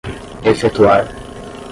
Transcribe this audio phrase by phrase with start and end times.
[0.51, 1.05] efetuar